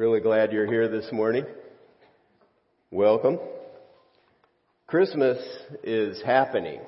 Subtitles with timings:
[0.00, 1.44] Really glad you're here this morning.
[2.90, 3.38] Welcome.
[4.86, 5.36] Christmas
[5.84, 6.80] is happening.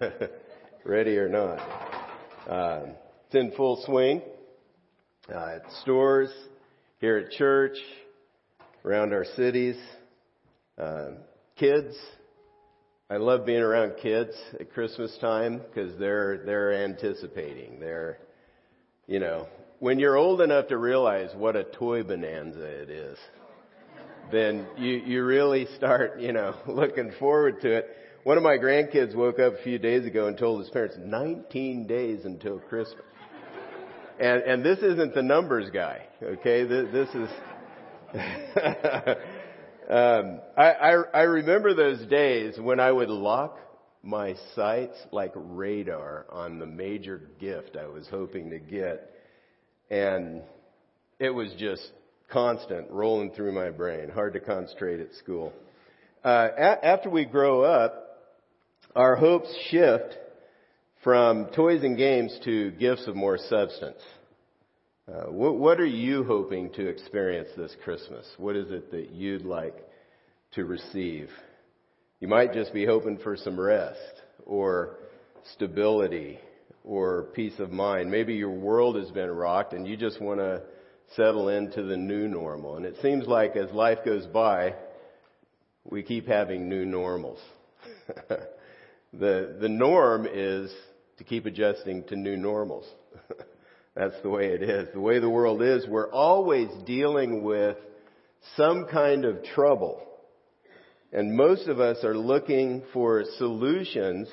[0.84, 1.58] Ready or not.
[2.48, 2.80] Uh,
[3.26, 4.22] it's in full swing.
[5.28, 6.30] Uh, at stores,
[7.00, 7.76] here at church,
[8.84, 9.74] around our cities.
[10.80, 11.06] Uh,
[11.56, 11.92] kids,
[13.10, 17.80] I love being around kids at Christmas time because they're they're anticipating.
[17.80, 18.18] They're,
[19.08, 19.48] you know,
[19.80, 23.18] when you're old enough to realize what a toy bonanza it is,
[24.30, 27.88] then you you really start, you know, looking forward to it.
[28.24, 31.86] One of my grandkids woke up a few days ago and told his parents 19
[31.86, 33.04] days until Christmas.
[34.20, 36.64] And and this isn't the numbers guy, okay?
[36.64, 37.28] This, this is.
[39.88, 43.58] Um, I, I, I remember those days when I would lock
[44.02, 49.17] my sights like radar on the major gift I was hoping to get.
[49.90, 50.42] And
[51.18, 51.90] it was just
[52.30, 55.52] constant rolling through my brain, hard to concentrate at school.
[56.24, 58.04] Uh, a- after we grow up,
[58.94, 60.16] our hopes shift
[61.02, 64.00] from toys and games to gifts of more substance.
[65.08, 68.26] Uh, what, what, are you hoping to experience this Christmas?
[68.36, 69.76] What is it that you'd like
[70.52, 71.30] to receive?
[72.20, 74.96] You might just be hoping for some rest or
[75.54, 76.38] stability
[76.84, 78.10] or peace of mind.
[78.10, 80.62] Maybe your world has been rocked and you just want to
[81.16, 82.76] settle into the new normal.
[82.76, 84.74] And it seems like as life goes by,
[85.84, 87.38] we keep having new normals.
[89.12, 90.72] the, the norm is
[91.18, 92.86] to keep adjusting to new normals.
[93.94, 94.88] That's the way it is.
[94.92, 97.76] The way the world is, we're always dealing with
[98.56, 100.00] some kind of trouble.
[101.12, 104.28] And most of us are looking for solutions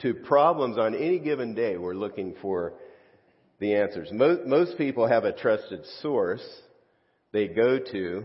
[0.00, 1.76] to problems on any given day.
[1.76, 2.74] We're looking for
[3.58, 4.08] the answers.
[4.12, 6.46] Most, most people have a trusted source
[7.32, 8.24] they go to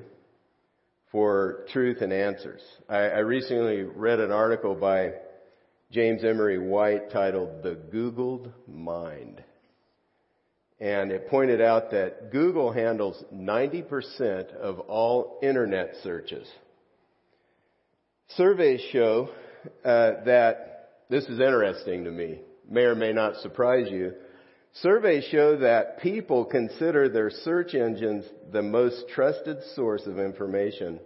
[1.12, 2.62] for truth and answers.
[2.88, 5.14] I, I recently read an article by
[5.92, 9.44] James Emery White titled The Googled Mind.
[10.80, 16.48] And it pointed out that Google handles 90% of all internet searches.
[18.36, 19.30] Surveys show
[19.86, 20.73] uh, that
[21.14, 24.14] this is interesting to me, may or may not surprise you.
[24.82, 31.00] Surveys show that people consider their search engines the most trusted source of information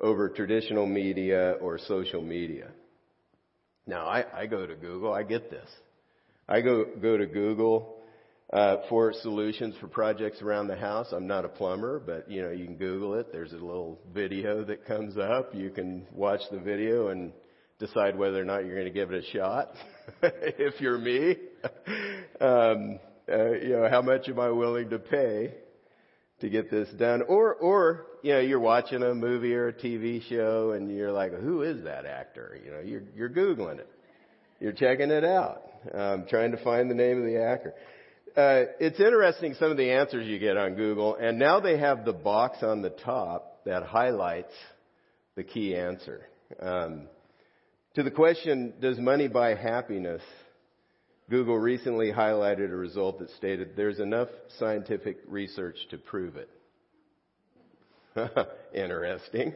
[0.00, 2.68] over traditional media or social media.
[3.86, 5.12] Now, I, I go to Google.
[5.12, 5.68] I get this.
[6.48, 7.98] I go go to Google
[8.54, 11.08] uh, for solutions for projects around the house.
[11.12, 13.30] I'm not a plumber, but you know you can Google it.
[13.30, 15.54] There's a little video that comes up.
[15.54, 17.34] You can watch the video and
[17.86, 19.72] decide whether or not you're going to give it a shot.
[20.22, 21.36] if you're me,
[22.40, 22.98] um,
[23.30, 25.54] uh, you know how much am I willing to pay
[26.40, 27.22] to get this done?
[27.22, 31.32] Or, or you know you're watching a movie or a TV show and you're like,
[31.32, 32.58] who is that actor?
[32.64, 33.88] You know you're you're googling it.
[34.60, 35.62] You're checking it out,
[35.92, 37.74] um, trying to find the name of the actor
[38.36, 42.04] uh, it's interesting some of the answers you get on Google, and now they have
[42.04, 44.54] the box on the top that highlights
[45.36, 46.26] the key answer.
[46.58, 47.08] Um,
[47.94, 50.22] to the question, does money buy happiness?
[51.30, 56.50] Google recently highlighted a result that stated there's enough scientific research to prove it.
[58.74, 59.54] Interesting.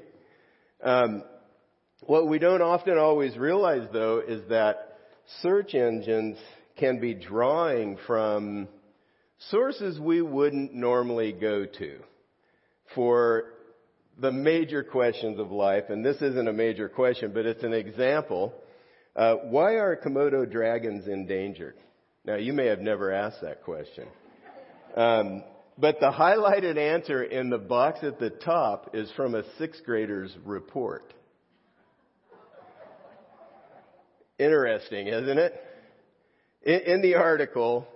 [0.83, 1.23] Um,
[2.03, 4.99] what we don't often always realize, though, is that
[5.43, 6.39] search engines
[6.79, 8.69] can be drawing from
[9.51, 11.99] sources we wouldn't normally go to
[12.95, 13.45] for
[14.19, 15.85] the major questions of life.
[15.89, 18.55] And this isn't a major question, but it's an example.
[19.15, 21.77] Uh, why are Komodo dragons endangered?
[22.25, 24.09] Now, you may have never asked that question.
[24.97, 25.45] Um,
[25.79, 30.35] but the highlighted answer in the box at the top is from a sixth grader's
[30.45, 31.13] report.
[34.39, 35.55] Interesting, isn't it?
[36.63, 37.87] In, in the article,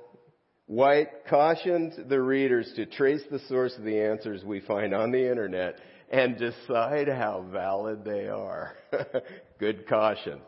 [0.66, 5.28] White cautioned the readers to trace the source of the answers we find on the
[5.28, 5.80] internet
[6.10, 8.74] and decide how valid they are.
[9.58, 10.40] good caution.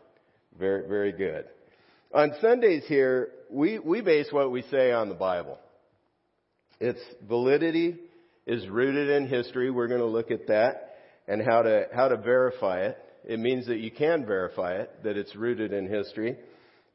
[0.59, 1.47] Very, very good.
[2.13, 5.59] On Sundays here, we, we base what we say on the Bible.
[6.81, 7.97] Its validity
[8.47, 9.71] is rooted in history.
[9.71, 10.97] We're going to look at that
[11.29, 12.99] and how to, how to verify it.
[13.25, 16.37] It means that you can verify it, that it's rooted in history.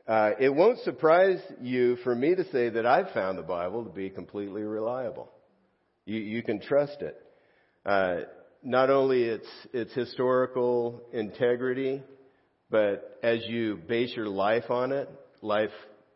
[0.07, 3.89] Uh, it won't surprise you for me to say that I've found the Bible to
[3.89, 5.29] be completely reliable.
[6.05, 7.21] You, you can trust it.
[7.85, 8.17] Uh,
[8.63, 12.01] not only its its historical integrity,
[12.69, 15.09] but as you base your life on it,
[15.41, 15.71] life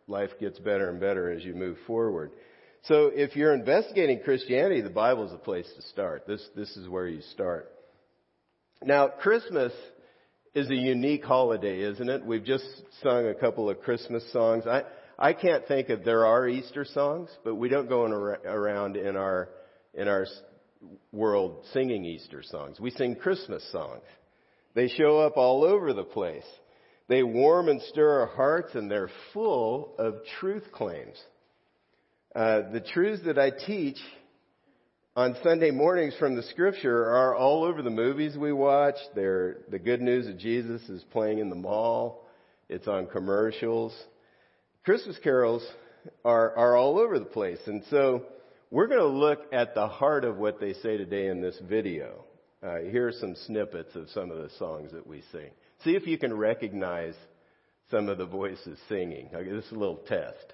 [0.08, 2.32] life gets better and better as you move forward.
[2.84, 6.26] So if you're investigating Christianity, the Bible is the place to start.
[6.28, 7.72] This, this is where you start.
[8.84, 9.72] Now, Christmas
[10.56, 12.26] is a unique holiday, isn't it?
[12.26, 12.66] We've just
[13.04, 14.66] sung a couple of Christmas songs.
[14.66, 14.82] I,
[15.20, 19.16] I can't think of, there are Easter songs, but we don't go in, around in
[19.16, 19.50] our,
[19.94, 20.26] in our
[21.12, 22.80] world singing Easter songs.
[22.80, 24.04] We sing Christmas songs.
[24.74, 26.46] They show up all over the place.
[27.08, 31.22] They warm and stir our hearts and they're full of truth claims.
[32.34, 33.98] Uh, the truths that I teach
[35.16, 38.96] on Sunday mornings from the scripture are all over the movies we watch.
[39.14, 42.26] They're, the good news of Jesus is playing in the mall.
[42.70, 43.94] It's on commercials.
[44.86, 45.68] Christmas carols
[46.24, 47.60] are, are all over the place.
[47.66, 48.24] And so
[48.72, 52.24] we're going to look at the heart of what they say today in this video.
[52.64, 55.50] Uh, here are some snippets of some of the songs that we sing.
[55.84, 57.16] See if you can recognize
[57.90, 59.30] some of the voices singing.
[59.34, 60.54] Okay, this is a little test.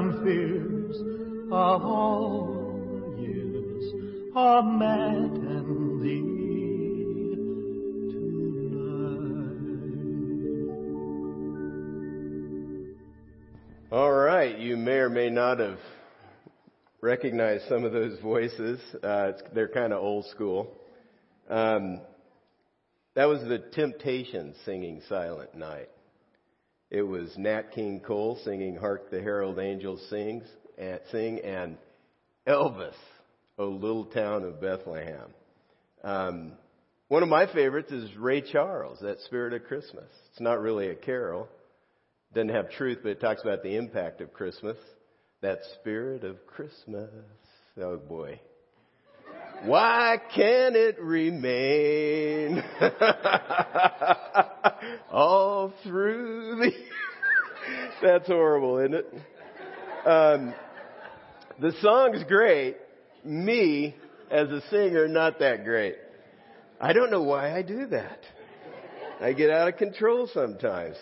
[0.00, 0.80] reconcile.
[17.02, 18.80] recognized some of those voices.
[19.02, 20.70] Uh, they're kind of old school.
[21.48, 22.00] Um,
[23.14, 25.88] that was the Temptations singing Silent Night.
[26.90, 30.44] It was Nat King Cole singing Hark the Herald Angels Sings,
[30.76, 31.76] and, Sing and
[32.46, 32.94] Elvis,
[33.58, 35.32] O Little Town of Bethlehem.
[36.02, 36.52] Um,
[37.08, 40.10] one of my favorites is Ray Charles, that Spirit of Christmas.
[40.30, 41.48] It's not really a carol.
[42.34, 44.76] Doesn't have truth, but it talks about the impact of Christmas
[45.42, 47.10] that spirit of Christmas.
[47.80, 48.40] Oh boy.
[49.64, 52.62] Why can't it remain
[55.10, 56.72] all through the.
[58.02, 59.14] That's horrible, isn't it?
[60.06, 60.54] Um,
[61.60, 62.76] the song's great.
[63.24, 63.94] Me,
[64.30, 65.96] as a singer, not that great.
[66.80, 68.20] I don't know why I do that.
[69.20, 70.96] I get out of control sometimes.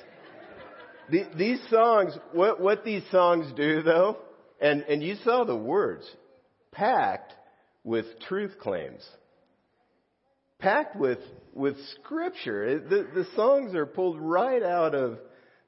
[1.10, 4.18] The, these songs, what, what these songs do though,
[4.60, 6.04] and, and you saw the words,
[6.72, 7.32] packed
[7.84, 9.08] with truth claims.
[10.58, 11.18] Packed with,
[11.54, 12.80] with scripture.
[12.80, 15.18] The, the songs are pulled right out of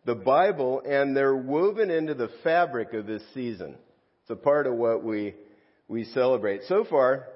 [0.05, 3.77] the Bible and they're woven into the fabric of this season.
[4.23, 5.35] It's a part of what we,
[5.89, 6.63] we celebrate.
[6.69, 7.27] So far,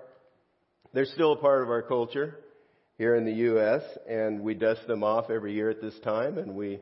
[0.93, 2.39] they're still a part of our culture
[2.99, 6.55] here in the U.S., and we dust them off every year at this time, and
[6.55, 6.79] we,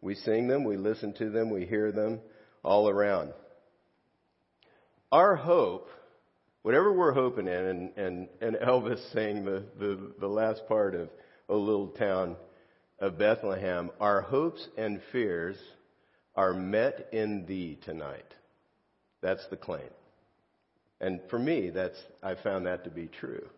[0.00, 2.20] we sing them, we listen to them, we hear them
[2.64, 3.32] all around.
[5.12, 5.88] Our hope,
[6.62, 11.10] whatever we're hoping in, and, and, and Elvis sang the, the, the last part of
[11.48, 12.36] O Little Town
[12.98, 15.56] of Bethlehem, our hopes and fears
[16.36, 18.34] are met in thee tonight.
[19.20, 19.90] That's the claim.
[21.00, 23.48] And for me, that's, I found that to be true.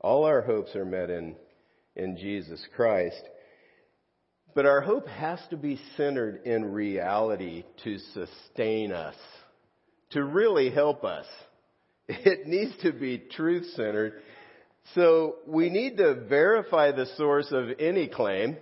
[0.00, 1.36] All our hopes are met in,
[1.94, 3.22] in Jesus Christ.
[4.54, 9.16] But our hope has to be centered in reality to sustain us,
[10.10, 11.26] to really help us.
[12.08, 14.22] It needs to be truth centered.
[14.94, 18.56] So we need to verify the source of any claim,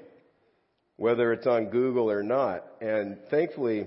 [0.96, 2.64] whether it's on Google or not.
[2.80, 3.86] And thankfully,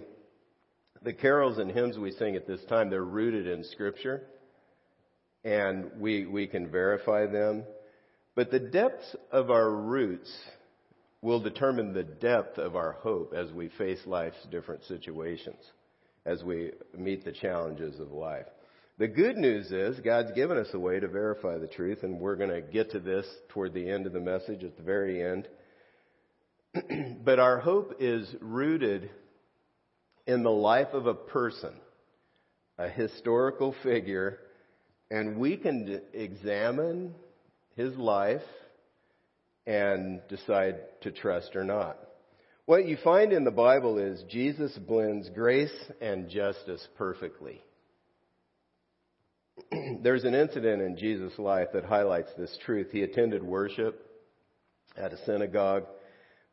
[1.01, 4.23] the carols and hymns we sing at this time, they're rooted in Scripture.
[5.43, 7.63] And we, we can verify them.
[8.35, 10.31] But the depths of our roots
[11.21, 15.57] will determine the depth of our hope as we face life's different situations,
[16.25, 18.45] as we meet the challenges of life.
[18.99, 22.35] The good news is God's given us a way to verify the truth, and we're
[22.35, 25.47] going to get to this toward the end of the message at the very end.
[27.23, 29.11] but our hope is rooted
[30.25, 31.73] in the life of a person,
[32.79, 34.39] a historical figure,
[35.11, 37.13] and we can examine
[37.75, 38.41] his life
[39.67, 41.99] and decide to trust or not.
[42.65, 45.69] What you find in the Bible is Jesus blends grace
[46.01, 47.61] and justice perfectly.
[50.01, 52.87] There's an incident in Jesus' life that highlights this truth.
[52.91, 54.03] He attended worship
[54.95, 55.85] at a synagogue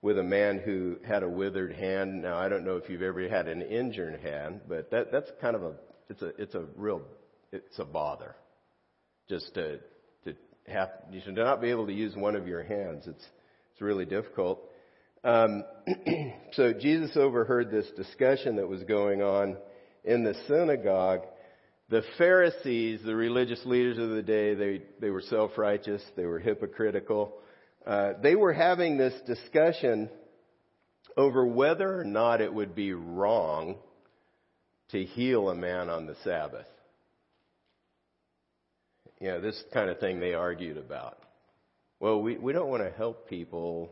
[0.03, 2.23] with a man who had a withered hand.
[2.23, 5.57] Now, I don't know if you've ever had an injured hand, but that, that's kind
[5.57, 5.73] of a,
[6.11, 7.03] it's a, it's a real,
[7.53, 8.37] it's a bother.
[9.29, 9.79] Just to,
[10.25, 10.35] to
[10.67, 13.05] have, you should not be able to use one of your hands.
[13.07, 13.25] It's,
[13.73, 14.61] it's really difficult.
[15.25, 15.65] Um,
[16.53, 19.57] so Jesus overheard this discussion that was going on
[20.05, 21.23] in the synagogue.
[21.91, 27.35] The Pharisees, the religious leaders of the day, they, they were self-righteous, they were hypocritical.
[27.87, 30.09] Uh, they were having this discussion
[31.17, 33.77] over whether or not it would be wrong
[34.91, 36.67] to heal a man on the Sabbath.
[39.21, 41.19] You know, this kind of thing they argued about.
[42.01, 43.91] Well, we, we don't want to help people.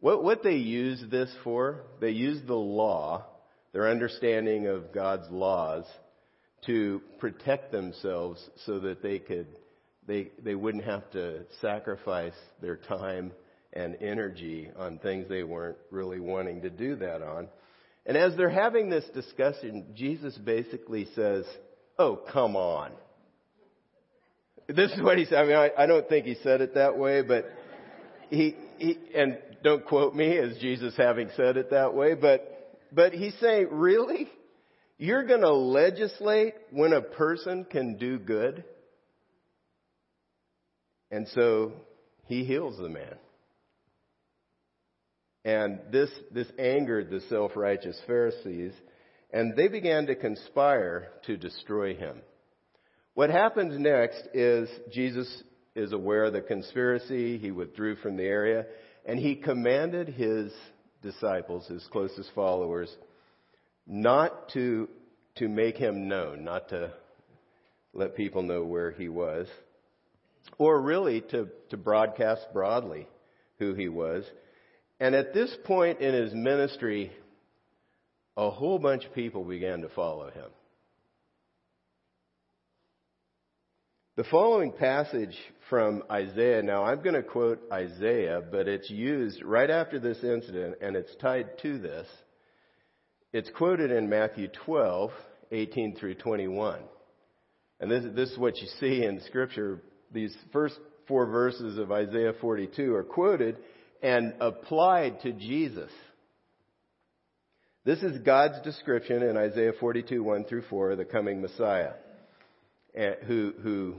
[0.00, 3.26] What, what they use this for, they use the law,
[3.72, 5.84] their understanding of God's laws,
[6.66, 9.46] to protect themselves so that they could
[10.06, 13.32] they, they wouldn't have to sacrifice their time
[13.72, 17.48] and energy on things they weren't really wanting to do that on.
[18.06, 21.44] And as they're having this discussion, Jesus basically says,
[21.98, 22.92] Oh, come on.
[24.68, 25.38] This is what he said.
[25.38, 27.46] I mean, I, I don't think he said it that way, but
[28.28, 33.12] he, he, and don't quote me as Jesus having said it that way, but, but
[33.12, 34.28] he's saying, really?
[34.98, 38.64] You're gonna legislate when a person can do good?
[41.10, 41.72] And so
[42.26, 43.16] he heals the man.
[45.44, 48.72] And this, this angered the self-righteous Pharisees,
[49.32, 52.20] and they began to conspire to destroy him.
[53.14, 55.42] What happens next is Jesus
[55.76, 57.38] is aware of the conspiracy.
[57.38, 58.66] He withdrew from the area,
[59.04, 60.52] and he commanded his
[61.02, 62.94] disciples, his closest followers,
[63.86, 64.88] not to,
[65.36, 66.92] to make him known, not to
[67.94, 69.46] let people know where he was
[70.58, 73.08] or really to, to broadcast broadly
[73.58, 74.24] who he was.
[75.00, 77.12] And at this point in his ministry,
[78.36, 80.50] a whole bunch of people began to follow him.
[84.16, 85.36] The following passage
[85.68, 90.76] from Isaiah, now I'm going to quote Isaiah, but it's used right after this incident
[90.80, 92.06] and it's tied to this.
[93.36, 95.10] It's quoted in Matthew 12,
[95.52, 96.80] 18 through 21.
[97.80, 102.32] And this, this is what you see in Scripture these first four verses of Isaiah
[102.40, 103.58] 42 are quoted
[104.02, 105.90] and applied to Jesus.
[107.84, 111.92] This is God's description in Isaiah 42, 1 through 4, of the coming Messiah,
[112.94, 113.96] eh, who, who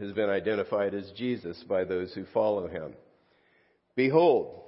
[0.00, 2.94] has been identified as Jesus by those who follow him.
[3.94, 4.63] Behold,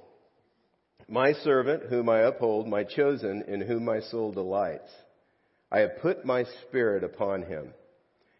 [1.07, 4.91] my servant whom I uphold, my chosen in whom my soul delights.
[5.71, 7.73] I have put my spirit upon him.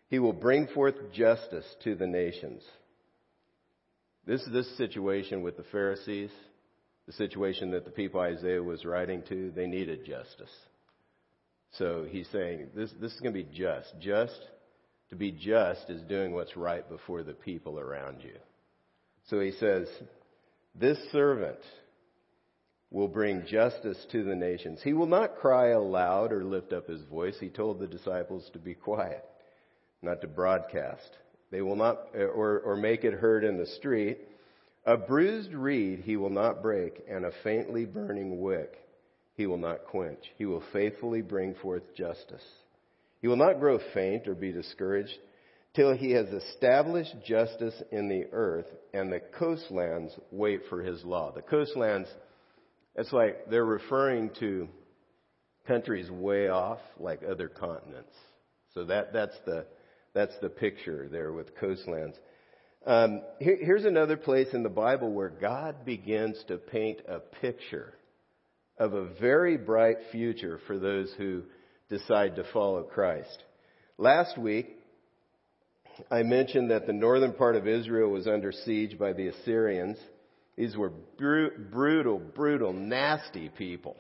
[0.10, 2.64] He will bring forth justice to the nations.
[4.26, 6.32] This is this situation with the Pharisees,
[7.06, 9.52] the situation that the people Isaiah was writing to.
[9.52, 10.54] They needed justice.
[11.78, 13.94] So he's saying this, this is going to be just.
[14.00, 14.40] Just,
[15.10, 18.36] to be just is doing what's right before the people around you.
[19.30, 19.88] So he says,
[20.76, 21.60] this servant
[22.92, 24.82] will bring justice to the nations.
[24.84, 27.36] He will not cry aloud or lift up his voice.
[27.40, 29.24] He told the disciples to be quiet,
[30.02, 31.10] not to broadcast.
[31.52, 34.20] They will not, or, or make it heard in the street.
[34.86, 38.78] A bruised reed he will not break, and a faintly burning wick
[39.36, 40.24] he will not quench.
[40.38, 42.44] He will faithfully bring forth justice.
[43.22, 45.18] He will not grow faint or be discouraged
[45.76, 51.32] till he has established justice in the earth, and the coastlands wait for his law.
[51.32, 52.10] The coastlands,
[52.98, 54.68] it's like they're referring to
[55.68, 58.14] countries way off, like other continents.
[58.74, 59.66] So that, that's the,
[60.14, 62.18] that's the picture there with coastlands.
[62.86, 67.94] Um, here, here's another place in the Bible where God begins to paint a picture
[68.78, 71.44] of a very bright future for those who
[71.90, 73.44] decide to follow Christ.
[73.98, 74.78] Last week,
[76.12, 79.98] I mentioned that the northern part of Israel was under siege by the Assyrians.
[80.58, 83.96] These were brutal, brutal, nasty people.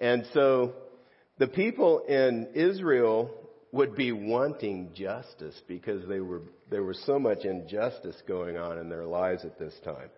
[0.00, 0.74] And so
[1.38, 3.30] the people in Israel
[3.72, 8.90] would be wanting justice because they were, there was so much injustice going on in
[8.90, 10.10] their lives at this time.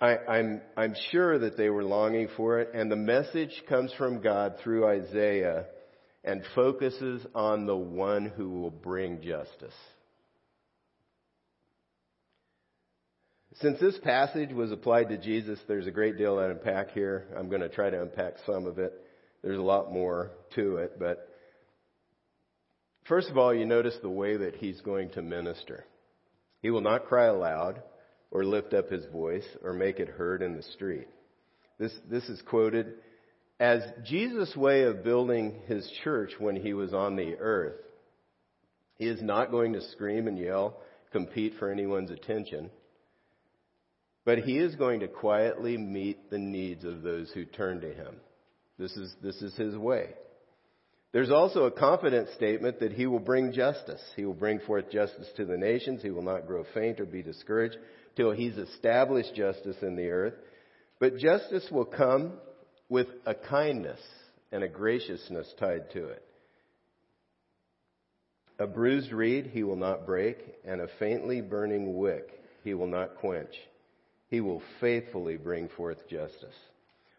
[0.00, 4.20] I, I'm, I'm sure that they were longing for it, and the message comes from
[4.20, 5.66] God through Isaiah
[6.24, 9.72] and focuses on the one who will bring justice.
[13.60, 17.26] Since this passage was applied to Jesus, there's a great deal to unpack here.
[17.34, 18.92] I'm going to try to unpack some of it.
[19.42, 21.28] There's a lot more to it, but
[23.04, 25.86] first of all, you notice the way that he's going to minister.
[26.60, 27.82] He will not cry aloud
[28.30, 31.08] or lift up his voice or make it heard in the street.
[31.78, 32.94] This, this is quoted
[33.58, 37.80] as Jesus' way of building his church when he was on the earth.
[38.96, 40.76] He is not going to scream and yell,
[41.10, 42.70] compete for anyone's attention,
[44.26, 48.16] but he is going to quietly meet the needs of those who turn to him.
[48.76, 50.10] This is, this is his way.
[51.12, 54.02] There's also a confident statement that he will bring justice.
[54.16, 56.02] He will bring forth justice to the nations.
[56.02, 57.78] He will not grow faint or be discouraged
[58.16, 60.34] till he's established justice in the earth.
[60.98, 62.32] But justice will come
[62.88, 64.00] with a kindness
[64.50, 66.22] and a graciousness tied to it.
[68.58, 73.16] A bruised reed he will not break, and a faintly burning wick he will not
[73.18, 73.54] quench.
[74.28, 76.54] He will faithfully bring forth justice.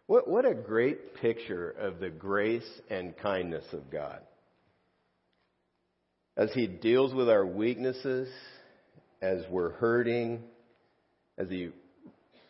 [0.08, 4.20] What, what a great picture of the grace and kindness of God.
[6.36, 8.30] As He deals with our weaknesses,
[9.22, 10.43] as we're hurting,
[11.38, 11.70] as He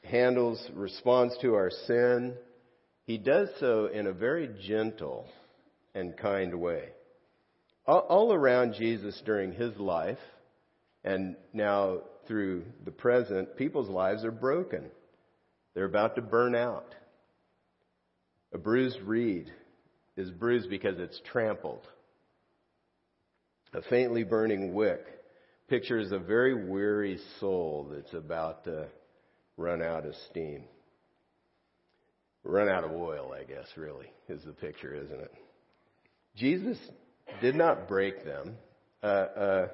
[0.04, 2.36] handles, responds to our sin,
[3.06, 5.26] He does so in a very gentle
[5.96, 6.90] and kind way.
[7.86, 10.20] All, all around Jesus during His life,
[11.04, 14.86] and now through the present, people's lives are broken.
[15.74, 16.96] They're about to burn out.
[18.54, 19.52] A bruised reed
[20.16, 21.88] is bruised because it's trampled.
[23.74, 25.06] A faintly burning wick
[25.68, 28.88] pictures a very weary soul that's about to
[29.58, 30.64] run out of steam.
[32.44, 35.32] Run out of oil, I guess, really, is the picture, isn't it?
[36.36, 36.78] Jesus
[37.42, 38.56] did not break them.
[39.04, 39.68] Uh, uh,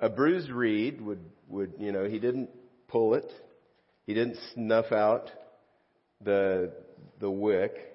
[0.00, 2.50] a bruised reed would, would, you know, he didn't
[2.88, 3.30] pull it.
[4.06, 5.30] He didn't snuff out
[6.22, 6.72] the,
[7.20, 7.90] the wick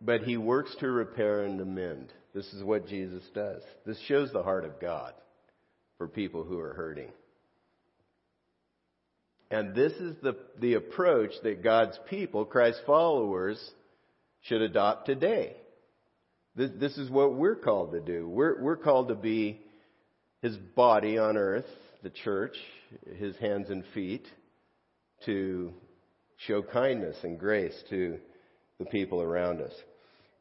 [0.00, 2.12] but he works to repair and amend.
[2.34, 3.62] This is what Jesus does.
[3.84, 5.14] This shows the heart of God
[5.96, 7.08] for people who are hurting.
[9.50, 13.58] And this is the, the approach that God's people, Christ's followers,
[14.42, 15.56] should adopt today.
[16.54, 18.28] This, this is what we're called to do.
[18.28, 19.60] We're, we're called to be
[20.42, 21.66] His body on earth,
[22.02, 22.56] the church,
[23.16, 24.26] His hands and feet,
[25.26, 25.72] to
[26.46, 28.18] show kindness and grace to
[28.78, 29.72] the people around us.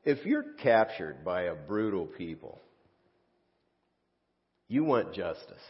[0.04, 2.62] If you're captured by a brutal people,
[4.68, 5.64] you want justice.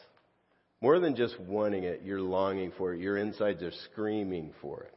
[0.81, 2.99] More than just wanting it, you're longing for it.
[2.99, 4.93] Your insides are screaming for it.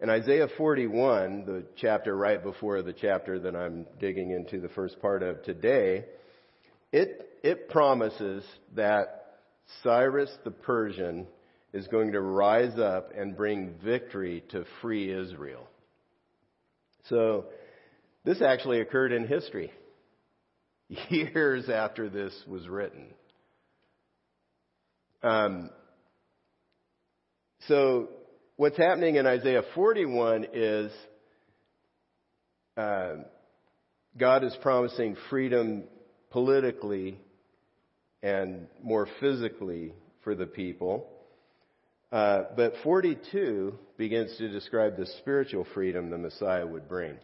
[0.00, 5.00] In Isaiah 41, the chapter right before the chapter that I'm digging into the first
[5.00, 6.04] part of today,
[6.94, 8.44] it, it promises
[8.76, 9.40] that
[9.82, 11.26] Cyrus the Persian
[11.72, 15.66] is going to rise up and bring victory to free Israel.
[17.08, 17.46] So,
[18.24, 19.72] this actually occurred in history,
[21.08, 23.06] years after this was written.
[25.24, 25.70] Um,
[27.66, 28.08] so,
[28.54, 30.92] what's happening in Isaiah 41 is
[32.76, 33.14] uh,
[34.16, 35.84] God is promising freedom
[36.34, 37.16] politically
[38.20, 39.94] and more physically
[40.24, 41.06] for the people.
[42.10, 47.16] Uh, but 42 begins to describe the spiritual freedom the Messiah would bring,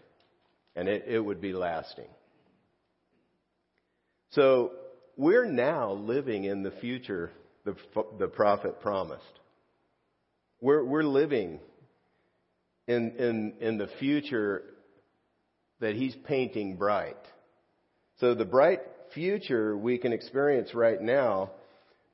[0.77, 2.07] and it, it would be lasting.
[4.31, 4.73] So
[5.17, 7.33] we're now living in the future
[7.65, 7.75] the,
[8.21, 9.25] the prophet promised.
[10.61, 11.59] We're, we're living
[12.87, 14.63] in, in, in the future
[15.81, 17.17] that he's painting bright.
[18.21, 18.83] So the bright
[19.15, 21.51] future we can experience right now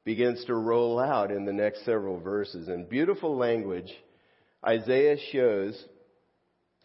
[0.05, 2.69] begins to roll out in the next several verses.
[2.69, 3.93] In beautiful language,
[4.65, 5.85] Isaiah shows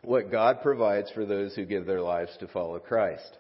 [0.04, 3.38] what God provides for those who give their lives to follow Christ.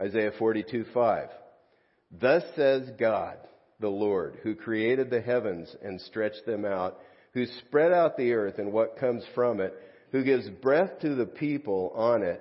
[0.00, 1.28] Isaiah 42, 5.
[2.20, 3.36] Thus says God,
[3.80, 6.98] the Lord, who created the heavens and stretched them out,
[7.34, 9.74] who spread out the earth and what comes from it,
[10.12, 12.40] who gives breath to the people on it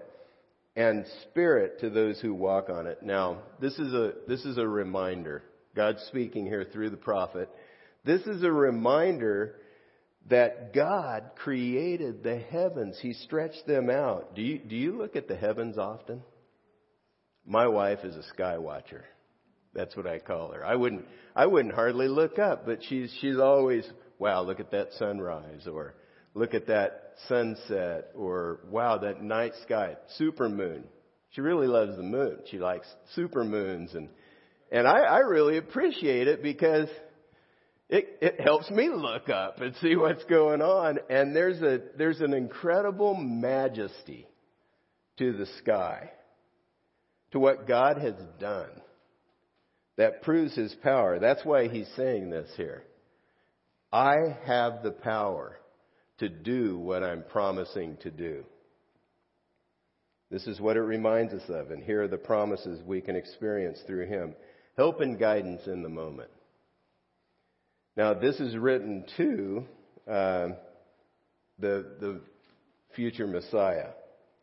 [0.77, 3.01] and spirit to those who walk on it.
[3.01, 5.41] Now, this is a, this is a reminder.
[5.75, 7.49] God's speaking here through the prophet.
[8.05, 9.55] This is a reminder
[10.29, 12.99] that God created the heavens.
[13.01, 14.35] He stretched them out.
[14.35, 16.21] Do you, do you look at the heavens often?
[17.43, 19.03] My wife is a sky watcher.
[19.73, 20.63] That's what I call her.
[20.63, 23.87] I wouldn't, I wouldn't hardly look up, but she's, she's always,
[24.19, 25.95] wow, look at that sunrise or
[26.37, 30.83] look at that sunset or wow, that night sky, super moon.
[31.31, 32.39] She really loves the moon.
[32.51, 34.09] She likes super moons and,
[34.71, 36.89] and I, I really appreciate it because
[37.89, 40.99] it, it helps me look up and see what's going on.
[41.09, 44.27] And there's a, there's an incredible majesty
[45.17, 46.11] to the sky,
[47.31, 48.69] to what God has done
[49.97, 51.17] that proves his power.
[51.17, 52.83] That's why he's saying this here.
[53.91, 55.57] I have the power
[56.19, 58.43] to do what I'm promising to do.
[60.29, 63.79] This is what it reminds us of, and here are the promises we can experience
[63.87, 64.35] through him.
[64.75, 66.29] Help and guidance in the moment.
[67.95, 69.63] Now, this is written to
[70.07, 70.47] uh,
[71.59, 72.21] the, the
[72.95, 73.89] future Messiah.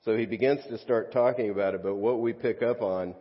[0.05, 3.15] So he begins to start talking about it, but what we pick up on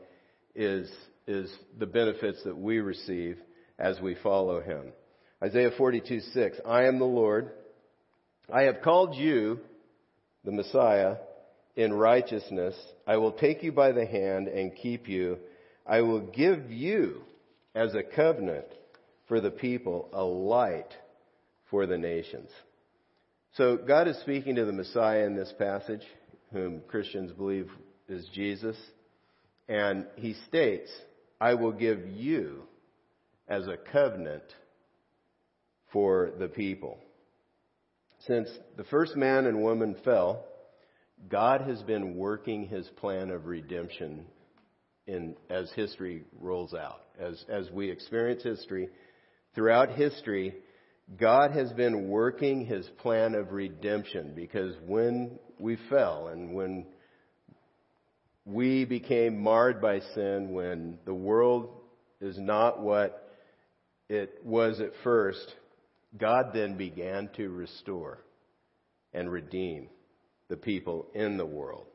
[0.55, 0.89] is
[1.27, 3.37] is the benefits that we receive
[3.79, 4.91] as we follow him.
[5.41, 6.57] Isaiah 42, 6.
[6.65, 7.51] I am the Lord.
[8.51, 9.59] I have called you,
[10.43, 11.17] the Messiah,
[11.75, 12.75] in righteousness.
[13.07, 15.37] I will take you by the hand and keep you.
[15.85, 17.21] I will give you
[17.75, 18.65] as a covenant
[19.27, 20.93] for the people, a light
[21.69, 22.49] for the nations.
[23.53, 26.03] So God is speaking to the Messiah in this passage,
[26.51, 27.69] whom Christians believe
[28.07, 28.77] is Jesus.
[29.67, 30.89] And he states
[31.39, 32.63] I will give you
[33.47, 34.43] as a covenant
[35.91, 36.99] for the people.
[38.27, 40.45] Since the first man and woman fell,
[41.27, 44.25] God has been working his plan of redemption
[45.07, 47.01] in, as history rolls out.
[47.19, 48.89] As, as we experience history,
[49.55, 50.55] throughout history,
[51.17, 56.85] God has been working his plan of redemption because when we fell and when
[58.45, 61.69] we became marred by sin when the world
[62.21, 63.29] is not what
[64.09, 65.55] it was at first,
[66.17, 68.19] God then began to restore
[69.13, 69.89] and redeem
[70.49, 71.85] the people in the world.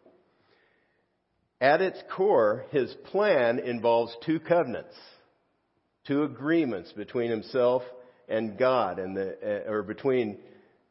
[1.61, 4.95] At its core, his plan involves two covenants,
[6.07, 7.83] two agreements between himself
[8.29, 10.39] and God, and the, eh, or between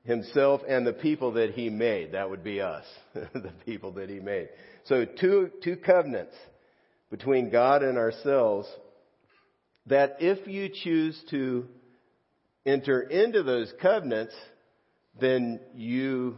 [0.03, 2.13] himself and the people that he made.
[2.13, 4.49] That would be us, the people that he made.
[4.85, 6.35] So two, two covenants
[7.09, 8.67] between God and ourselves
[9.85, 11.67] that if you choose to
[12.67, 14.36] enter into those covenants,
[15.19, 16.38] then you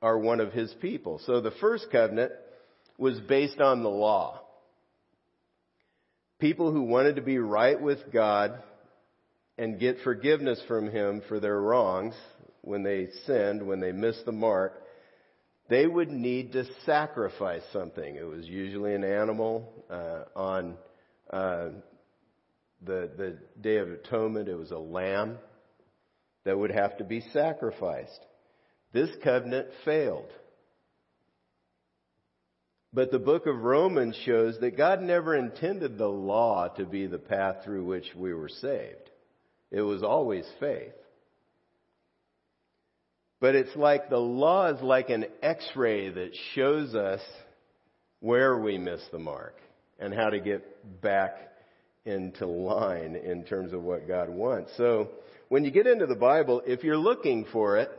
[0.00, 1.20] are one of his people.
[1.26, 2.32] So the first covenant
[2.96, 4.40] was based on the law.
[6.40, 8.62] People who wanted to be right with God
[9.58, 12.14] and get forgiveness from him for their wrongs
[12.62, 14.82] when they sinned, when they missed the mark,
[15.68, 18.16] they would need to sacrifice something.
[18.16, 20.76] It was usually an animal uh, on
[21.30, 21.68] uh,
[22.84, 24.48] the the Day of Atonement.
[24.48, 25.38] It was a lamb
[26.48, 28.24] that would have to be sacrificed.
[28.94, 30.30] This covenant failed.
[32.90, 37.18] But the book of Romans shows that God never intended the law to be the
[37.18, 39.10] path through which we were saved.
[39.70, 40.94] It was always faith.
[43.40, 47.20] But it's like the law is like an x-ray that shows us
[48.20, 49.60] where we miss the mark
[49.98, 51.36] and how to get back
[52.08, 54.72] into line in terms of what God wants.
[54.76, 55.10] So
[55.48, 57.90] when you get into the Bible, if you're looking for it,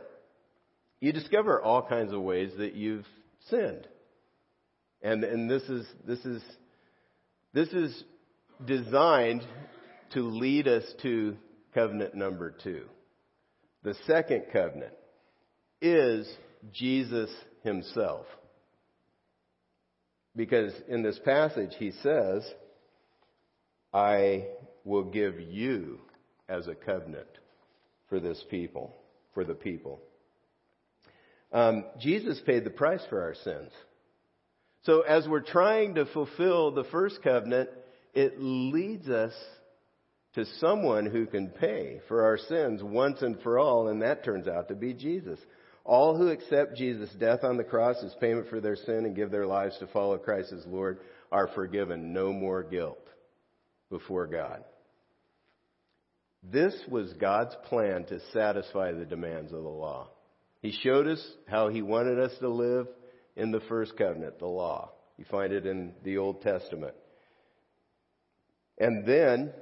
[1.00, 3.06] you discover all kinds of ways that you've
[3.48, 3.86] sinned.
[5.02, 6.42] And, and this is, this is,
[7.54, 8.04] this is
[8.66, 9.42] designed
[10.12, 11.36] to lead us to
[11.74, 12.82] covenant number two.
[13.82, 14.92] The second covenant
[15.80, 16.30] is
[16.72, 17.30] Jesus
[17.62, 18.26] himself.
[20.36, 22.46] Because in this passage he says,
[23.92, 24.46] I
[24.84, 26.00] will give you
[26.48, 27.28] as a covenant
[28.08, 28.94] for this people,
[29.34, 30.00] for the people.
[31.52, 33.72] Um, Jesus paid the price for our sins.
[34.82, 37.70] So as we're trying to fulfill the first covenant,
[38.14, 39.32] it leads us
[40.34, 44.46] to someone who can pay for our sins once and for all, and that turns
[44.46, 45.40] out to be Jesus.
[45.84, 49.30] All who accept Jesus' death on the cross as payment for their sin and give
[49.30, 51.00] their lives to follow Christ as Lord
[51.32, 52.99] are forgiven no more guilt
[53.90, 54.64] before God.
[56.42, 60.08] This was God's plan to satisfy the demands of the law.
[60.62, 62.86] He showed us how He wanted us to live
[63.36, 64.92] in the first covenant, the law.
[65.18, 66.94] You find it in the Old Testament.
[68.78, 69.52] And then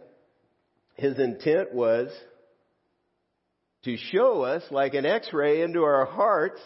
[0.95, 2.09] His intent was
[3.85, 6.61] to show us, like an x-ray into our hearts,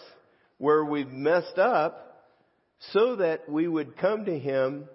[0.58, 2.26] where we've messed up,
[2.92, 4.88] so that we would come to Him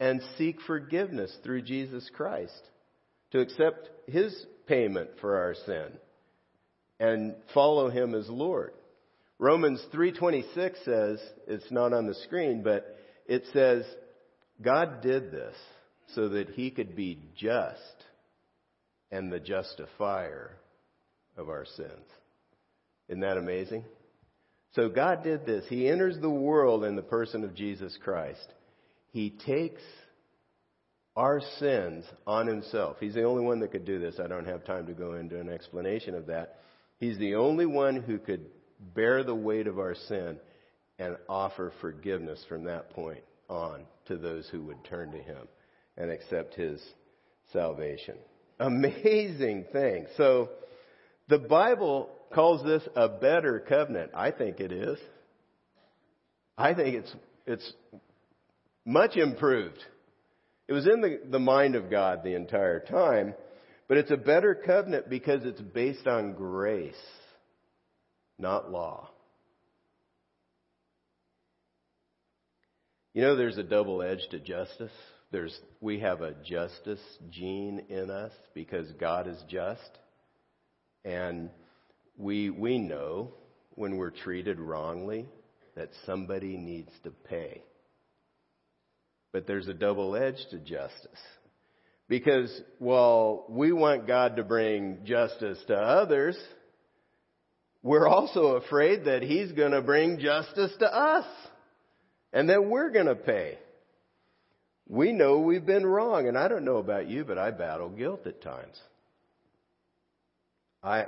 [0.00, 2.68] and seek forgiveness through Jesus Christ,
[3.30, 5.92] to accept His payment for our sin
[7.00, 8.72] and follow Him as Lord.
[9.38, 13.84] Romans 3.26 says, it's not on the screen, but it says,
[14.62, 15.56] God did this
[16.14, 17.78] so that He could be just
[19.10, 20.56] and the justifier
[21.36, 22.06] of our sins.
[23.08, 23.84] Isn't that amazing?
[24.74, 25.64] So God did this.
[25.68, 28.46] He enters the world in the person of Jesus Christ.
[29.14, 29.80] He takes
[31.14, 32.96] our sins on himself.
[32.98, 34.16] He's the only one that could do this.
[34.18, 36.56] I don't have time to go into an explanation of that.
[36.98, 38.44] He's the only one who could
[38.92, 40.38] bear the weight of our sin
[40.98, 45.46] and offer forgiveness from that point on to those who would turn to him
[45.96, 46.82] and accept his
[47.52, 48.16] salvation.
[48.58, 50.06] Amazing thing.
[50.16, 50.48] So
[51.28, 54.10] the Bible calls this a better covenant.
[54.12, 54.98] I think it is.
[56.58, 57.14] I think it's
[57.46, 57.72] it's
[58.84, 59.82] much improved.
[60.68, 63.34] It was in the, the mind of God the entire time,
[63.88, 66.94] but it's a better covenant because it's based on grace,
[68.38, 69.10] not law.
[73.12, 74.90] You know, there's a double edge to justice.
[75.30, 79.98] There's, we have a justice gene in us because God is just.
[81.04, 81.50] And
[82.16, 83.32] we, we know
[83.74, 85.28] when we're treated wrongly
[85.76, 87.62] that somebody needs to pay.
[89.34, 91.10] But there's a double edge to justice.
[92.08, 96.38] Because while we want God to bring justice to others,
[97.82, 101.26] we're also afraid that He's going to bring justice to us
[102.32, 103.58] and that we're going to pay.
[104.88, 108.28] We know we've been wrong, and I don't know about you, but I battle guilt
[108.28, 108.80] at times.
[110.80, 111.06] I,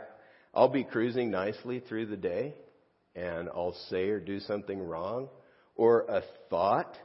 [0.52, 2.54] I'll be cruising nicely through the day,
[3.14, 5.28] and I'll say or do something wrong,
[5.76, 6.96] or a thought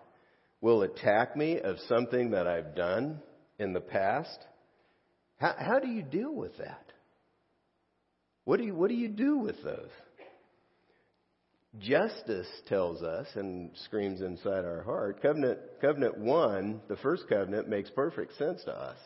[0.62, 3.20] will attack me of something that I've done
[3.60, 4.38] in the past.
[5.38, 6.86] How, how do you deal with that?
[8.46, 9.90] What do you, what do you do with those?
[11.80, 15.22] Justice tells us and screams inside our heart.
[15.22, 18.98] Covenant, covenant one, the first covenant makes perfect sense to us.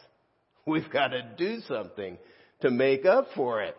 [0.66, 2.18] We've got to do something
[2.62, 3.78] to make up for it.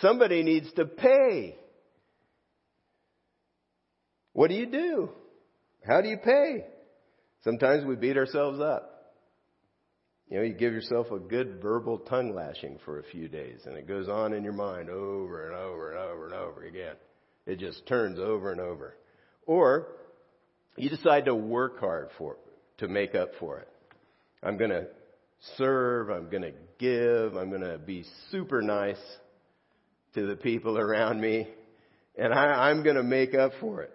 [0.00, 1.56] Somebody needs to pay.
[4.32, 5.10] What do you do?
[5.86, 6.64] How do you pay?
[7.44, 8.90] Sometimes we beat ourselves up.
[10.28, 13.76] You know, you give yourself a good verbal tongue lashing for a few days, and
[13.76, 16.96] it goes on in your mind over and over and over and over again.
[17.46, 18.96] It just turns over and over.
[19.46, 19.88] Or
[20.76, 22.38] you decide to work hard for
[22.78, 23.68] to make up for it.
[24.42, 24.86] I'm going to
[25.58, 26.08] serve.
[26.08, 27.36] I'm going to give.
[27.36, 28.96] I'm going to be super nice
[30.14, 31.46] to the people around me,
[32.16, 33.92] and I, I'm going to make up for it.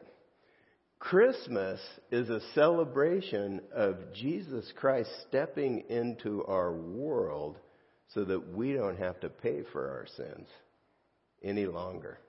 [1.00, 1.80] Christmas
[2.12, 7.58] is a celebration of Jesus Christ stepping into our world
[8.14, 10.48] so that we don't have to pay for our sins
[11.42, 12.20] any longer.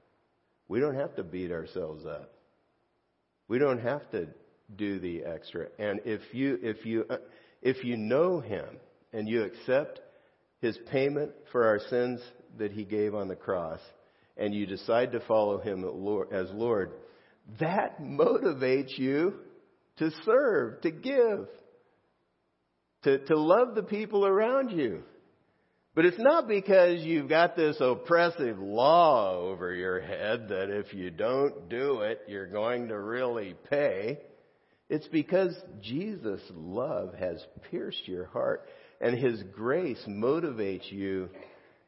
[0.69, 2.33] We don't have to beat ourselves up.
[3.49, 4.29] We don't have to
[4.77, 5.67] do the extra.
[5.79, 7.17] And if you if you uh,
[7.61, 8.69] if you know him
[9.13, 10.01] and you accept
[10.61, 12.21] his payment for our sins
[12.59, 13.81] that he gave on the cross
[14.37, 15.85] and you decide to follow him
[16.33, 16.93] as Lord,
[17.59, 19.35] that motivates you
[19.99, 21.49] to serve, to give,
[23.05, 25.03] to, to love the people around you.
[25.95, 31.11] But it's not because you've got this oppressive law over your head that if you
[31.11, 34.21] don't do it, you're going to really pay.
[34.89, 38.69] It's because Jesus' love has pierced your heart
[39.01, 41.29] and His grace motivates you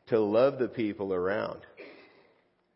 [0.09, 1.61] to love the people around.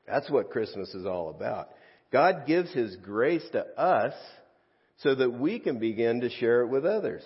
[0.06, 1.70] That's what Christmas is all about.
[2.12, 4.14] God gives His grace to us
[4.98, 7.22] so that we can begin to share it with others.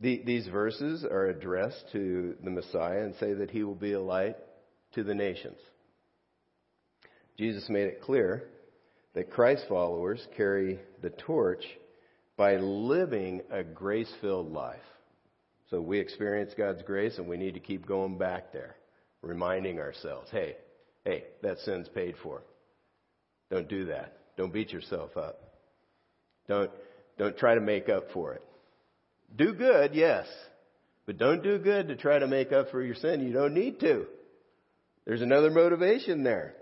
[0.00, 4.00] The, these verses are addressed to the Messiah and say that He will be a
[4.00, 4.36] light
[4.94, 5.58] to the nations.
[7.36, 8.48] Jesus made it clear
[9.14, 11.64] that Christ followers carry the torch
[12.36, 14.76] by living a grace filled life.
[15.70, 18.76] So we experience God's grace and we need to keep going back there,
[19.22, 20.56] reminding ourselves, hey,
[21.04, 22.42] hey, that sin's paid for.
[23.50, 24.16] Don't do that.
[24.36, 25.40] Don't beat yourself up.
[26.48, 26.70] Don't,
[27.18, 28.42] don't try to make up for it.
[29.34, 30.26] Do good, yes,
[31.06, 33.26] but don't do good to try to make up for your sin.
[33.26, 34.06] You don't need to.
[35.04, 36.54] There's another motivation there.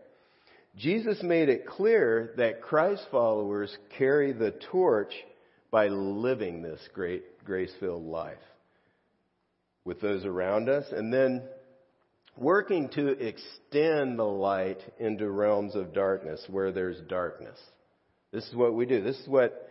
[0.76, 5.12] Jesus made it clear that Christ followers carry the torch
[5.70, 8.36] by living this great grace filled life
[9.84, 11.42] with those around us and then
[12.36, 17.58] working to extend the light into realms of darkness where there's darkness.
[18.32, 19.02] This is what we do.
[19.02, 19.68] This is what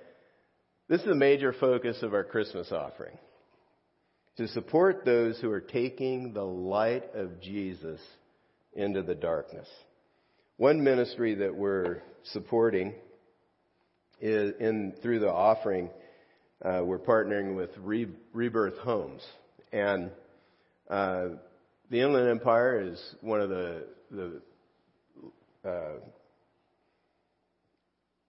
[0.87, 3.17] this is a major focus of our Christmas offering.
[4.37, 7.99] To support those who are taking the light of Jesus
[8.73, 9.67] into the darkness.
[10.57, 12.01] One ministry that we're
[12.31, 12.93] supporting
[14.21, 15.89] is in through the offering,
[16.63, 19.25] uh, we're partnering with Re- Rebirth Homes,
[19.71, 20.11] and
[20.89, 21.27] uh,
[21.89, 24.41] the Inland Empire is one of the the
[25.67, 25.99] uh,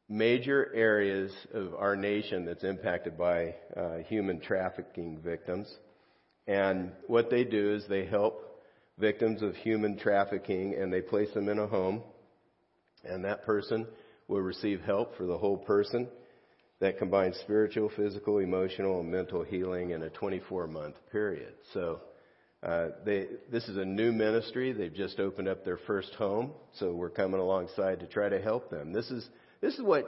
[0.08, 5.72] major areas of our nation that's impacted by uh, human trafficking victims.
[6.46, 8.62] And what they do is they help
[8.98, 12.02] victims of human trafficking and they place them in a home
[13.04, 13.86] and that person
[14.28, 16.08] will receive help for the whole person
[16.80, 21.54] that combines spiritual, physical, emotional, and mental healing in a 24 month period.
[21.72, 22.00] So,
[22.66, 24.72] uh, they, this is a new ministry.
[24.72, 28.70] They've just opened up their first home, so we're coming alongside to try to help
[28.70, 28.92] them.
[28.92, 29.26] This is
[29.60, 30.06] this is what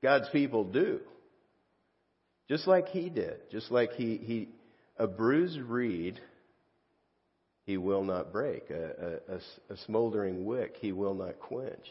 [0.00, 1.00] God's people do.
[2.48, 4.48] Just like He did, just like He He
[4.98, 6.20] a bruised reed
[7.66, 11.86] He will not break, a, a, a, smoldering wick He will not quench.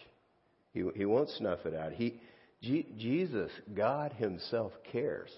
[0.73, 1.91] He, he won't snuff it out.
[1.91, 2.21] He,
[2.61, 5.29] G, Jesus, God Himself cares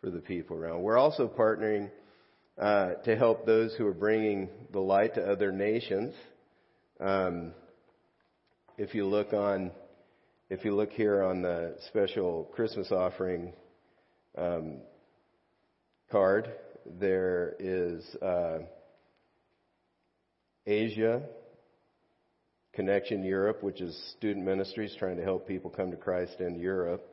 [0.00, 0.82] for the people around.
[0.82, 1.90] We're also partnering
[2.60, 6.14] uh, to help those who are bringing the light to other nations.
[7.00, 7.52] Um,
[8.76, 9.70] if you look on,
[10.50, 13.52] if you look here on the special Christmas offering
[14.36, 14.78] um,
[16.10, 16.52] card,
[17.00, 18.58] there is uh,
[20.66, 21.22] Asia,
[22.74, 27.06] Connection Europe, which is student ministries trying to help people come to Christ in Europe,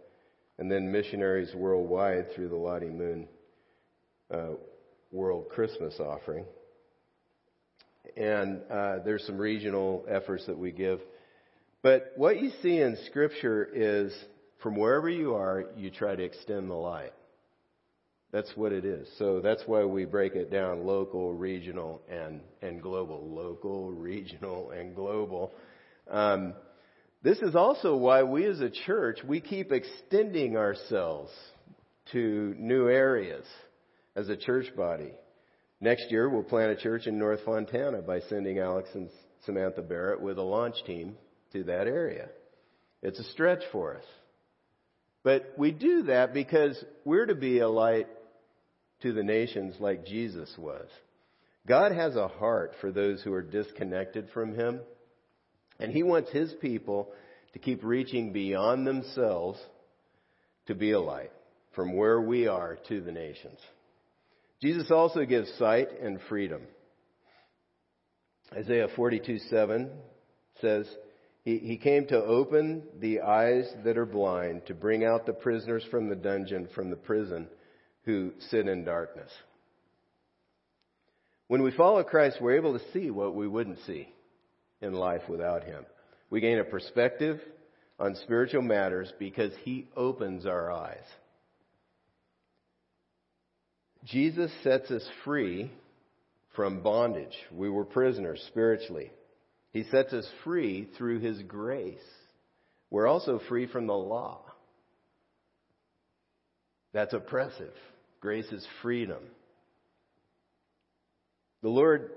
[0.57, 3.27] and then missionaries worldwide through the Lottie Moon
[4.33, 4.51] uh,
[5.11, 6.45] World Christmas Offering.
[8.15, 10.99] And uh, there's some regional efforts that we give.
[11.81, 14.13] But what you see in Scripture is
[14.61, 17.13] from wherever you are, you try to extend the light.
[18.31, 19.07] That's what it is.
[19.17, 23.27] So that's why we break it down local, regional, and, and global.
[23.27, 25.53] Local, regional, and global.
[26.09, 26.53] Um,
[27.23, 31.31] this is also why we as a church, we keep extending ourselves
[32.11, 33.45] to new areas
[34.19, 35.11] as a church body.
[35.79, 39.09] Next year, we'll plant a church in North Fontana by sending Alex and
[39.45, 41.15] Samantha Barrett with a launch team
[41.53, 42.27] to that area.
[43.01, 44.03] It's a stretch for us.
[45.23, 48.07] But we do that because we're to be a light
[49.03, 50.87] to the nations like Jesus was.
[51.65, 54.81] God has a heart for those who are disconnected from Him,
[55.79, 57.09] and He wants His people
[57.53, 59.59] to keep reaching beyond themselves
[60.67, 61.31] to be a light
[61.73, 63.59] from where we are to the nations.
[64.61, 66.61] Jesus also gives sight and freedom.
[68.53, 69.89] Isaiah 42 7
[70.59, 70.87] says,
[71.43, 75.83] he, he came to open the eyes that are blind, to bring out the prisoners
[75.89, 77.47] from the dungeon, from the prison,
[78.03, 79.31] who sit in darkness.
[81.47, 84.09] When we follow Christ, we're able to see what we wouldn't see
[84.81, 85.85] in life without Him.
[86.29, 87.39] We gain a perspective
[87.99, 90.97] on spiritual matters because He opens our eyes.
[94.05, 95.71] Jesus sets us free
[96.55, 97.35] from bondage.
[97.51, 99.11] We were prisoners spiritually.
[99.71, 101.97] He sets us free through His grace.
[102.89, 104.41] We're also free from the law.
[106.91, 107.73] That's oppressive.
[108.19, 109.19] Grace is freedom.
[111.61, 112.11] The Lord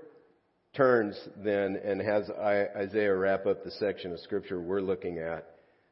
[0.75, 5.47] turns then and has Isaiah wrap up the section of Scripture we're looking at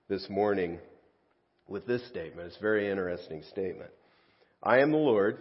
[0.10, 0.80] this morning
[1.68, 2.48] with this statement.
[2.48, 3.92] It's a very interesting statement.
[4.64, 5.40] I am the Lord,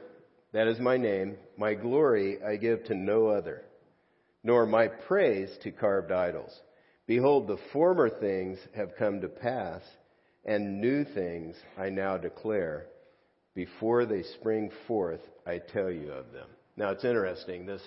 [0.52, 1.36] that is my name.
[1.56, 3.62] My glory I give to no other,
[4.42, 6.52] nor my praise to carved idols.
[7.06, 9.82] Behold, the former things have come to pass,
[10.44, 12.86] and new things I now declare.
[13.54, 16.46] Before they spring forth, I tell you of them.
[16.76, 17.66] Now it's interesting.
[17.66, 17.82] This,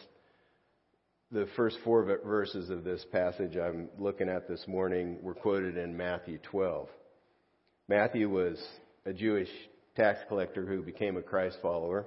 [1.31, 5.95] the first four verses of this passage I'm looking at this morning were quoted in
[5.95, 6.89] Matthew 12.
[7.87, 8.61] Matthew was
[9.05, 9.49] a Jewish
[9.95, 12.05] tax collector who became a Christ follower.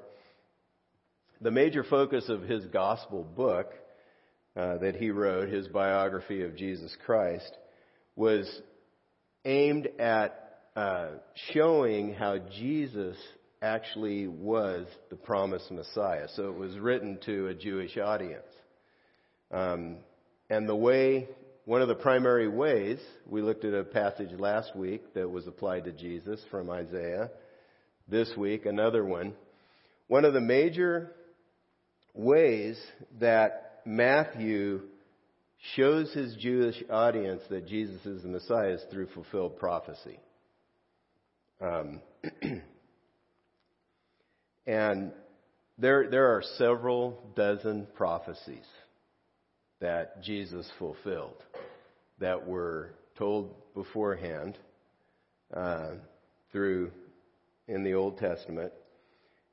[1.43, 3.71] The major focus of his gospel book
[4.57, 7.51] uh, that he wrote, his biography of Jesus Christ,
[8.15, 8.49] was
[9.45, 11.09] aimed at uh,
[11.53, 13.17] showing how Jesus
[13.61, 16.29] actually was the promised Messiah.
[16.35, 18.47] So it was written to a Jewish audience.
[19.51, 19.99] Um,
[20.49, 21.29] and the way,
[21.67, 25.85] one of the primary ways, we looked at a passage last week that was applied
[25.85, 27.31] to Jesus from Isaiah.
[28.09, 29.35] This week, another one.
[30.09, 31.13] One of the major
[32.17, 32.79] ways
[33.21, 34.83] that Matthew
[35.75, 40.19] shows his Jewish audience that Jesus is the Messiah is through fulfilled prophecy.
[41.61, 42.01] Um,
[44.67, 45.13] and
[45.79, 48.65] there, there are several dozen prophecies
[49.81, 51.43] that Jesus fulfilled
[52.19, 54.57] that were told beforehand
[55.55, 55.91] uh,
[56.51, 56.91] through
[57.69, 58.73] in the Old Testament.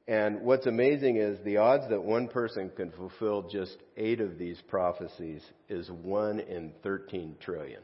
[0.08, 4.62] And what's amazing is the odds that one person can fulfill just eight of these
[4.68, 7.82] prophecies is one in 13 trillion.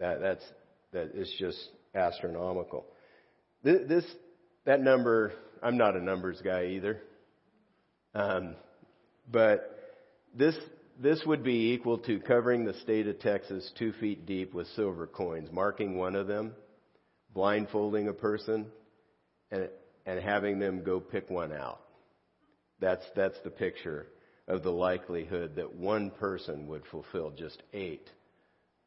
[0.00, 0.44] That, that's,
[0.92, 1.58] that is just
[1.94, 2.84] astronomical.
[3.62, 4.04] This, this,
[4.66, 5.32] that number,
[5.62, 7.00] I'm not a numbers guy either.
[8.14, 8.54] Um,
[9.30, 9.78] but
[10.34, 10.56] this,
[11.00, 15.06] this would be equal to covering the state of Texas two feet deep with silver
[15.06, 16.52] coins, marking one of them,
[17.32, 18.66] blindfolding a person,
[19.50, 19.68] and
[20.10, 21.80] and having them go pick one out.
[22.80, 24.08] That's, that's the picture
[24.48, 28.10] of the likelihood that one person would fulfill just eight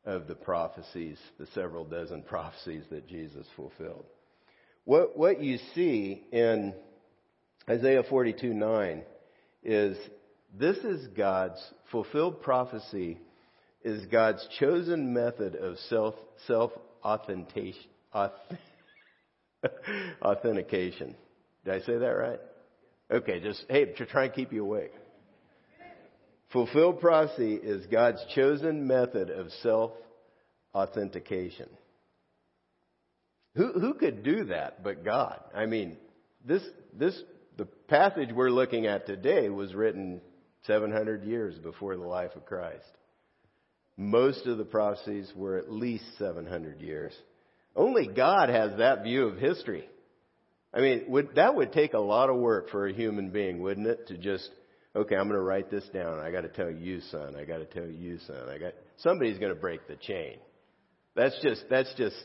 [0.03, 4.03] of the prophecies, the several dozen prophecies that Jesus fulfilled.
[4.84, 6.74] What, what you see in
[7.69, 9.03] Isaiah 42 9
[9.63, 9.97] is
[10.59, 13.17] this is God's fulfilled prophecy
[13.82, 16.15] is God's chosen method of self
[16.47, 17.80] self authentication
[20.22, 21.16] authentication.
[21.66, 22.39] Did I say that right?
[23.11, 24.93] Okay, just, hey, to try and keep you awake.
[26.51, 29.91] Fulfilled prophecy is God's chosen method of self
[30.74, 31.68] authentication.
[33.55, 35.39] Who, who could do that but God?
[35.53, 35.97] I mean,
[36.45, 37.20] this, this,
[37.57, 40.22] the passage we're looking at today was written
[40.66, 42.86] 700 years before the life of Christ.
[43.95, 47.14] Most of the prophecies were at least 700 years.
[47.76, 49.88] Only God has that view of history.
[50.74, 53.88] I mean, would, that would take a lot of work for a human being, wouldn't
[53.88, 54.07] it?
[54.07, 54.49] To just,
[54.95, 56.19] okay, I'm going to write this down.
[56.19, 57.36] I got to tell you, son.
[57.36, 58.49] I got to tell you, son.
[58.49, 60.38] I got somebody's going to break the chain.
[61.15, 62.15] That's just that's just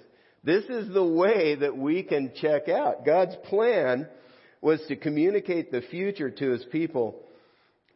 [0.44, 3.04] this is the way that we can check out.
[3.04, 4.08] God's plan
[4.62, 7.22] was to communicate the future to his people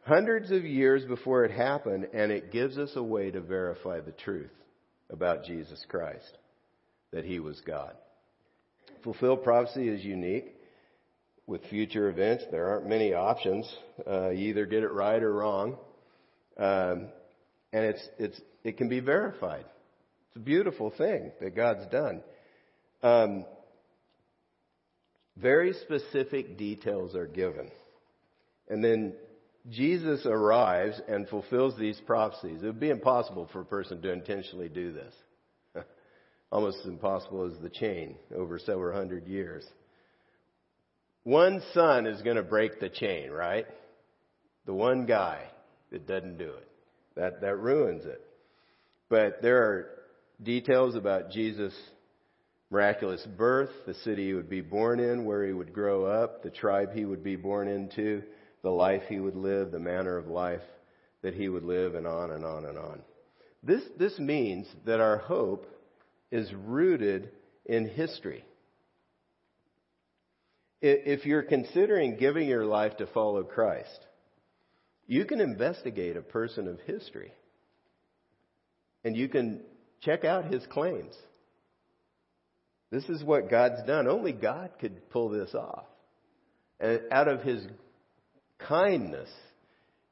[0.05, 4.11] hundreds of years before it happened, and it gives us a way to verify the
[4.11, 4.51] truth
[5.09, 6.37] about Jesus Christ
[7.13, 7.95] that he was God.
[9.03, 10.55] Fulfilled prophecy is unique.
[11.45, 13.71] With future events, there aren't many options.
[14.07, 15.77] Uh, you either get it right or wrong.
[16.57, 17.07] Um,
[17.73, 19.65] and it's, it's, it can be verified.
[20.27, 22.23] It's a beautiful thing that God's done.
[23.01, 23.45] Um,
[25.35, 27.69] very specific details are given.
[28.69, 29.13] And then
[29.69, 32.63] Jesus arrives and fulfills these prophecies.
[32.63, 35.13] It would be impossible for a person to intentionally do this
[36.53, 39.65] almost as impossible as the chain over several hundred years.
[41.23, 43.65] One son is going to break the chain, right?
[44.67, 45.45] The one guy
[45.91, 46.67] that doesn't do it.
[47.15, 48.21] That, that ruins it.
[49.09, 49.87] But there are
[50.43, 51.73] details about Jesus'
[52.69, 56.51] miraculous birth, the city he would be born in, where he would grow up, the
[56.51, 58.21] tribe he would be born into,
[58.61, 60.61] the life he would live, the manner of life
[61.23, 63.01] that he would live, and on and on and on.
[63.63, 65.65] This, this means that our hope
[66.33, 67.29] is rooted
[67.63, 68.43] in history.
[70.81, 73.99] If you're considering giving your life to follow Christ,
[75.05, 77.31] you can investigate a person of history
[79.03, 79.61] and you can
[80.01, 81.13] check out his claims.
[82.89, 84.07] This is what God's done.
[84.07, 85.85] Only God could pull this off.
[86.79, 87.63] And out of his
[88.57, 89.29] kindness,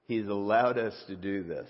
[0.04, 1.68] he's allowed us to do this.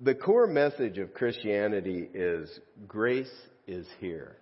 [0.00, 3.32] The core message of Christianity is grace
[3.66, 4.36] is here.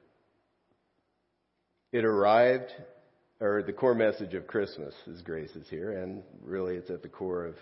[1.93, 2.73] It arrived,
[3.41, 7.09] or the core message of Christmas is grace is here, and really it's at the
[7.09, 7.55] core of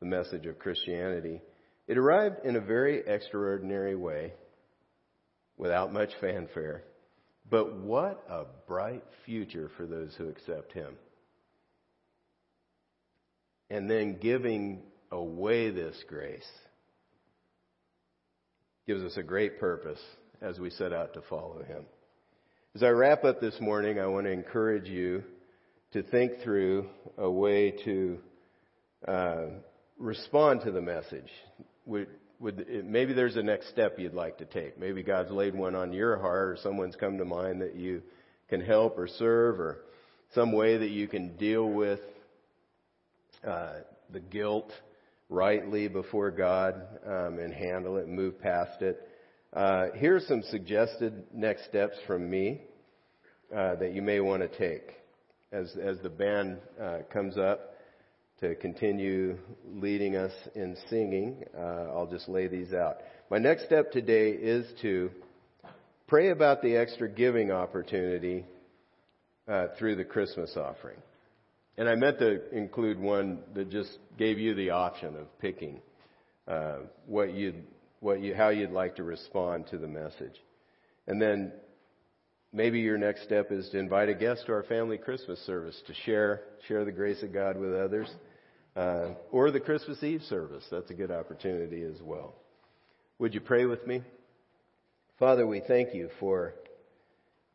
[0.00, 1.40] the message of Christianity.
[1.86, 4.32] It arrived in a very extraordinary way,
[5.56, 6.82] without much fanfare.
[7.48, 10.96] But what a bright future for those who accept Him.
[13.70, 14.82] And then giving
[15.12, 16.50] away this grace
[18.88, 20.00] gives us a great purpose
[20.40, 21.84] as we set out to follow Him.
[22.74, 25.22] As I wrap up this morning, I want to encourage you
[25.92, 28.18] to think through a way to
[29.06, 29.44] uh,
[29.98, 31.28] respond to the message.
[31.84, 32.08] Would,
[32.40, 34.80] would, maybe there's a next step you'd like to take.
[34.80, 38.00] Maybe God's laid one on your heart, or someone's come to mind that you
[38.48, 39.82] can help or serve, or
[40.34, 42.00] some way that you can deal with
[43.46, 43.80] uh,
[44.10, 44.72] the guilt
[45.28, 46.74] rightly before God
[47.06, 49.08] um, and handle it, move past it.
[49.52, 52.62] Uh, are some suggested next steps from me
[53.54, 54.94] uh, that you may want to take
[55.52, 57.74] as as the band uh, comes up
[58.40, 61.44] to continue leading us in singing.
[61.56, 62.98] Uh, I'll just lay these out.
[63.30, 65.10] My next step today is to
[66.06, 68.44] pray about the extra giving opportunity
[69.48, 70.98] uh, through the Christmas offering.
[71.78, 75.80] And I meant to include one that just gave you the option of picking
[76.48, 77.54] uh, what you
[78.00, 80.34] what you how you'd like to respond to the message.
[81.06, 81.52] And then
[82.52, 85.94] maybe your next step is to invite a guest to our family Christmas service to
[86.04, 88.08] share share the grace of God with others
[88.74, 90.64] uh, or the Christmas Eve service.
[90.72, 92.34] That's a good opportunity as well.
[93.20, 94.02] Would you pray with me?
[95.20, 96.54] Father, we thank you for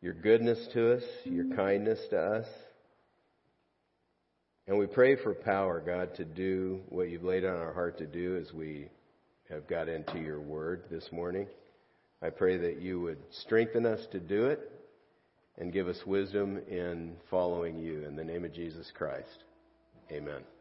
[0.01, 2.45] your goodness to us, your kindness to us.
[4.67, 8.07] And we pray for power, God, to do what you've laid on our heart to
[8.07, 8.87] do as we
[9.49, 11.47] have got into your word this morning.
[12.21, 14.71] I pray that you would strengthen us to do it
[15.57, 18.05] and give us wisdom in following you.
[18.05, 19.43] In the name of Jesus Christ,
[20.09, 20.52] amen.